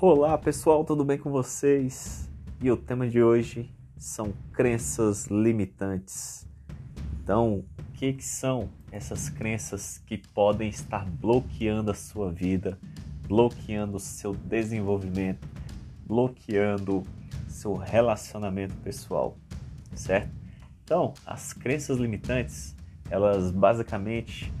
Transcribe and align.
Olá 0.00 0.38
pessoal, 0.38 0.84
tudo 0.84 1.04
bem 1.04 1.18
com 1.18 1.28
vocês? 1.28 2.30
E 2.62 2.70
o 2.70 2.76
tema 2.76 3.08
de 3.08 3.20
hoje 3.20 3.68
são 3.96 4.32
crenças 4.52 5.26
limitantes. 5.26 6.46
Então, 7.20 7.64
o 7.76 7.92
que, 7.94 8.12
que 8.12 8.24
são 8.24 8.68
essas 8.92 9.28
crenças 9.28 9.98
que 10.06 10.16
podem 10.16 10.68
estar 10.68 11.04
bloqueando 11.04 11.90
a 11.90 11.94
sua 11.94 12.30
vida, 12.30 12.78
bloqueando 13.26 13.96
o 13.96 14.00
seu 14.00 14.34
desenvolvimento, 14.34 15.48
bloqueando 16.06 17.02
seu 17.48 17.74
relacionamento 17.74 18.76
pessoal, 18.76 19.36
certo? 19.96 20.30
Então, 20.84 21.12
as 21.26 21.52
crenças 21.52 21.98
limitantes, 21.98 22.72
elas 23.10 23.50
basicamente 23.50 24.52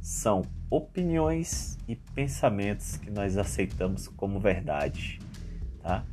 são 0.00 0.42
opiniões 0.70 1.78
e 1.86 1.96
pensamentos 1.96 2.96
que 2.96 3.10
nós 3.10 3.36
aceitamos 3.36 4.08
como 4.08 4.38
verdade, 4.38 5.18
tá? 5.82 6.04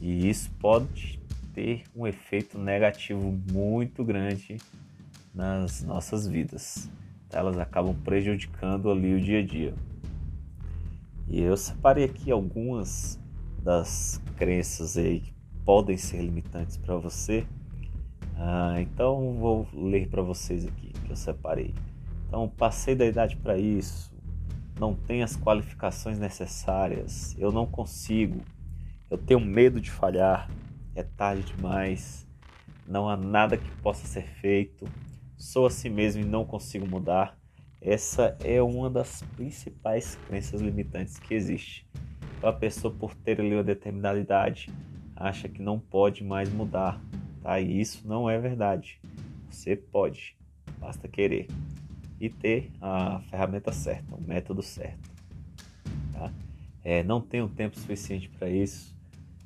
E 0.00 0.28
isso 0.28 0.50
pode 0.58 1.20
ter 1.54 1.84
um 1.94 2.06
efeito 2.06 2.58
negativo 2.58 3.32
muito 3.50 4.04
grande 4.04 4.58
nas 5.34 5.82
nossas 5.82 6.26
vidas. 6.26 6.90
Tá? 7.28 7.38
Elas 7.38 7.58
acabam 7.58 7.94
prejudicando 8.04 8.90
ali 8.90 9.14
o 9.14 9.20
dia 9.20 9.38
a 9.38 9.46
dia. 9.46 9.74
E 11.28 11.40
eu 11.40 11.56
separei 11.56 12.04
aqui 12.04 12.30
algumas 12.30 13.18
das 13.62 14.20
crenças 14.36 14.96
aí 14.98 15.20
que 15.20 15.32
podem 15.64 15.96
ser 15.96 16.20
limitantes 16.20 16.76
para 16.76 16.96
você. 16.96 17.46
Ah, 18.36 18.76
então 18.80 19.34
vou 19.34 19.66
ler 19.72 20.08
para 20.08 20.20
vocês 20.20 20.66
aqui 20.66 20.92
que 20.92 21.10
eu 21.10 21.16
separei. 21.16 21.72
Então, 22.34 22.48
passei 22.48 22.96
da 22.96 23.06
idade 23.06 23.36
para 23.36 23.56
isso, 23.56 24.12
não 24.76 24.92
tenho 24.92 25.22
as 25.22 25.36
qualificações 25.36 26.18
necessárias, 26.18 27.32
eu 27.38 27.52
não 27.52 27.64
consigo, 27.64 28.40
eu 29.08 29.16
tenho 29.16 29.38
medo 29.38 29.80
de 29.80 29.88
falhar, 29.88 30.50
é 30.96 31.04
tarde 31.04 31.44
demais, 31.54 32.26
não 32.88 33.08
há 33.08 33.16
nada 33.16 33.56
que 33.56 33.70
possa 33.80 34.04
ser 34.04 34.24
feito, 34.40 34.84
sou 35.36 35.64
assim 35.64 35.88
mesmo 35.88 36.22
e 36.22 36.24
não 36.24 36.44
consigo 36.44 36.84
mudar. 36.84 37.38
Essa 37.80 38.36
é 38.42 38.60
uma 38.60 38.90
das 38.90 39.22
principais 39.36 40.18
crenças 40.26 40.60
limitantes 40.60 41.20
que 41.20 41.34
existe. 41.34 41.86
Então, 42.38 42.50
a 42.50 42.52
pessoa, 42.52 42.92
por 42.92 43.14
ter 43.14 43.40
ali 43.40 43.54
uma 43.54 43.62
determinada 43.62 44.18
idade, 44.18 44.72
acha 45.14 45.48
que 45.48 45.62
não 45.62 45.78
pode 45.78 46.24
mais 46.24 46.52
mudar, 46.52 47.00
tá? 47.40 47.60
E 47.60 47.80
isso 47.80 48.02
não 48.08 48.28
é 48.28 48.40
verdade. 48.40 49.00
Você 49.48 49.76
pode, 49.76 50.36
basta 50.80 51.06
querer 51.06 51.46
e 52.20 52.28
ter 52.28 52.70
a 52.80 53.20
ferramenta 53.30 53.72
certa, 53.72 54.14
o 54.14 54.20
método 54.20 54.62
certo. 54.62 55.10
Tá? 56.12 56.32
É, 56.82 57.02
não 57.02 57.20
tenho 57.20 57.48
tempo 57.48 57.78
suficiente 57.78 58.28
para 58.28 58.48
isso. 58.48 58.94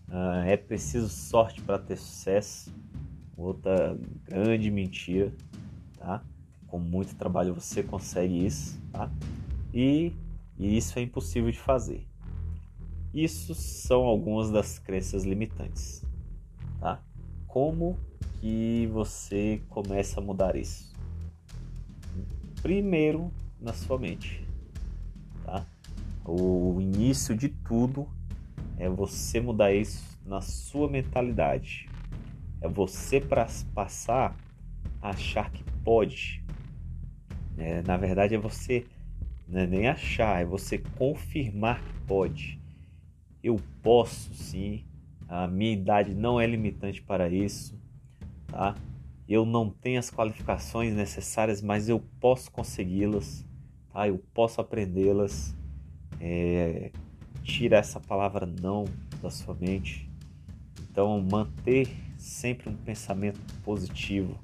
Uh, 0.08 0.44
é 0.46 0.56
preciso 0.56 1.08
sorte 1.08 1.60
para 1.60 1.78
ter 1.78 1.96
sucesso. 1.96 2.72
Outra 3.36 3.96
grande 4.24 4.70
mentira, 4.70 5.32
tá? 5.96 6.22
Com 6.66 6.80
muito 6.80 7.14
trabalho 7.14 7.54
você 7.54 7.82
consegue 7.82 8.44
isso, 8.44 8.80
tá? 8.90 9.08
E, 9.72 10.12
e 10.58 10.76
isso 10.76 10.98
é 10.98 11.02
impossível 11.02 11.50
de 11.50 11.58
fazer. 11.58 12.04
Isso 13.14 13.54
são 13.54 14.02
algumas 14.02 14.50
das 14.50 14.78
crenças 14.78 15.24
limitantes, 15.24 16.04
tá? 16.80 17.00
Como 17.46 17.96
que 18.40 18.88
você 18.92 19.62
começa 19.68 20.20
a 20.20 20.22
mudar 20.22 20.56
isso? 20.56 20.92
Primeiro 22.62 23.32
na 23.60 23.72
sua 23.72 23.98
mente, 23.98 24.44
tá? 25.44 25.66
O 26.24 26.78
início 26.80 27.36
de 27.36 27.48
tudo 27.48 28.08
é 28.76 28.88
você 28.88 29.40
mudar 29.40 29.72
isso 29.72 30.18
na 30.24 30.40
sua 30.40 30.88
mentalidade. 30.88 31.88
É 32.60 32.68
você 32.68 33.20
para 33.20 33.46
passar 33.74 34.36
a 35.00 35.10
achar 35.10 35.50
que 35.50 35.62
pode. 35.84 36.42
É, 37.56 37.82
na 37.82 37.96
verdade 37.96 38.34
é 38.34 38.38
você 38.38 38.86
é 39.52 39.66
nem 39.66 39.88
achar, 39.88 40.42
é 40.42 40.44
você 40.44 40.78
confirmar 40.78 41.82
que 41.82 41.94
pode. 42.06 42.60
Eu 43.42 43.58
posso 43.82 44.34
sim, 44.34 44.84
a 45.28 45.46
minha 45.46 45.72
idade 45.72 46.14
não 46.14 46.40
é 46.40 46.46
limitante 46.46 47.00
para 47.00 47.28
isso, 47.28 47.78
tá? 48.46 48.74
Eu 49.28 49.44
não 49.44 49.68
tenho 49.68 49.98
as 49.98 50.10
qualificações 50.10 50.94
necessárias, 50.94 51.60
mas 51.60 51.88
eu 51.88 52.00
posso 52.18 52.50
consegui-las, 52.50 53.44
tá? 53.92 54.08
eu 54.08 54.18
posso 54.32 54.60
aprendê-las. 54.60 55.54
É, 56.20 56.90
tira 57.42 57.76
essa 57.76 58.00
palavra 58.00 58.46
não 58.46 58.86
da 59.22 59.30
sua 59.30 59.54
mente. 59.54 60.08
Então, 60.90 61.20
manter 61.30 61.88
sempre 62.16 62.68
um 62.68 62.76
pensamento 62.76 63.38
positivo, 63.62 64.38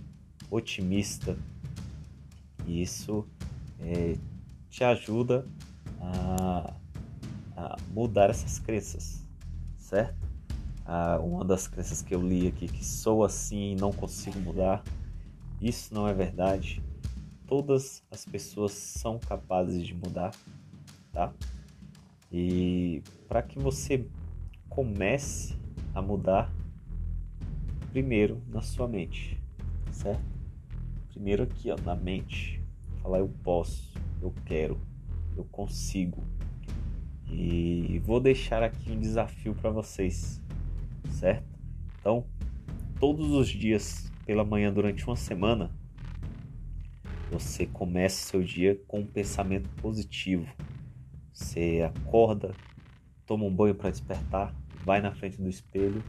otimista, 0.51 1.37
e 2.67 2.83
isso 2.83 3.27
é, 3.81 4.17
te 4.71 4.85
ajuda 4.85 5.47
a, 6.01 6.75
a 7.57 7.77
mudar 7.93 8.31
essas 8.31 8.59
crenças, 8.59 9.27
certo? 9.79 10.34
Ah, 10.85 11.19
uma 11.19 11.45
das 11.45 11.67
crenças 11.67 12.03
que 12.03 12.15
eu 12.15 12.21
li 12.21 12.47
aqui, 12.47 12.69
que 12.69 12.85
sou 12.85 13.25
assim 13.25 13.73
e 13.73 13.77
não 13.77 13.93
consigo 13.93 14.39
mudar. 14.41 14.83
Isso 15.61 15.95
não 15.95 16.07
é 16.07 16.13
verdade. 16.13 16.83
Todas 17.47 18.03
as 18.11 18.25
pessoas 18.25 18.73
são 18.73 19.19
capazes 19.19 19.87
de 19.87 19.95
mudar, 19.95 20.35
tá? 21.13 21.33
E 22.31 23.03
para 23.29 23.43
que 23.43 23.59
você 23.59 24.07
comece 24.69 25.57
a 25.95 26.03
mudar, 26.03 26.53
primeiro 27.91 28.43
na 28.49 28.61
sua 28.61 28.89
mente, 28.89 29.41
certo? 29.93 30.25
Primeiro 31.11 31.45
aqui, 31.45 31.71
ó, 31.71 31.77
na 31.83 31.95
mente. 31.95 32.61
Falar 33.01 33.21
eu 33.21 33.29
posso, 33.43 33.93
eu 34.21 34.35
quero, 34.45 34.81
eu 35.37 35.45
consigo. 35.45 36.25
E 37.31 38.01
vou 38.05 38.19
deixar 38.19 38.63
aqui 38.63 38.91
um 38.91 38.99
desafio 38.99 39.55
para 39.55 39.71
vocês 39.71 40.41
certo? 41.11 41.47
Então, 41.99 42.27
todos 42.99 43.31
os 43.31 43.49
dias 43.49 44.11
pela 44.25 44.45
manhã 44.45 44.73
durante 44.73 45.07
uma 45.07 45.17
semana, 45.17 45.71
você 47.31 47.67
começa 47.67 48.29
seu 48.29 48.43
dia 48.43 48.81
com 48.87 49.01
um 49.01 49.07
pensamento 49.07 49.69
positivo. 49.81 50.47
Você 51.33 51.83
acorda, 51.83 52.55
toma 53.27 53.45
um 53.45 53.55
banho 53.55 53.75
para 53.75 53.91
despertar, 53.91 54.55
vai 54.85 55.01
na 55.01 55.13
frente 55.13 55.41
do 55.41 55.49
espelho, 55.49 56.03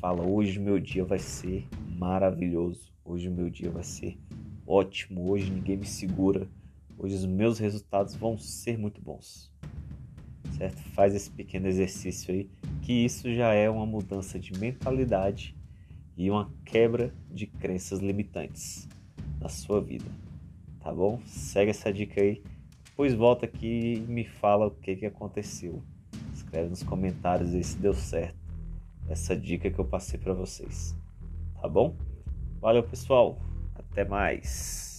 fala: 0.00 0.26
"Hoje 0.26 0.58
meu 0.58 0.78
dia 0.78 1.04
vai 1.04 1.18
ser 1.18 1.66
maravilhoso. 1.98 2.92
Hoje 3.04 3.28
meu 3.28 3.50
dia 3.50 3.70
vai 3.70 3.84
ser 3.84 4.18
ótimo. 4.66 5.30
Hoje 5.30 5.50
ninguém 5.50 5.76
me 5.76 5.86
segura. 5.86 6.48
Hoje 6.98 7.14
os 7.14 7.26
meus 7.26 7.58
resultados 7.58 8.14
vão 8.14 8.38
ser 8.38 8.78
muito 8.78 9.00
bons." 9.00 9.52
Certo? 10.56 10.80
Faz 10.94 11.14
esse 11.14 11.30
pequeno 11.30 11.66
exercício 11.66 12.32
aí 12.32 12.48
que 12.82 12.92
isso 12.92 13.32
já 13.34 13.52
é 13.52 13.68
uma 13.68 13.84
mudança 13.84 14.38
de 14.38 14.58
mentalidade 14.58 15.54
e 16.16 16.30
uma 16.30 16.50
quebra 16.64 17.12
de 17.30 17.46
crenças 17.46 18.00
limitantes 18.00 18.88
na 19.40 19.48
sua 19.48 19.80
vida. 19.80 20.06
Tá 20.80 20.92
bom? 20.92 21.20
Segue 21.26 21.70
essa 21.70 21.92
dica 21.92 22.20
aí, 22.20 22.42
depois 22.84 23.12
volta 23.12 23.44
aqui 23.44 23.94
e 23.94 24.00
me 24.00 24.24
fala 24.24 24.68
o 24.68 24.70
que, 24.70 24.96
que 24.96 25.06
aconteceu. 25.06 25.82
Escreve 26.32 26.70
nos 26.70 26.82
comentários 26.82 27.54
aí 27.54 27.62
se 27.62 27.76
deu 27.76 27.92
certo 27.92 28.46
essa 29.08 29.36
dica 29.36 29.70
que 29.70 29.78
eu 29.78 29.84
passei 29.84 30.18
para 30.18 30.32
vocês. 30.32 30.96
Tá 31.60 31.68
bom? 31.68 31.96
Valeu, 32.60 32.82
pessoal. 32.82 33.38
Até 33.74 34.04
mais. 34.04 34.95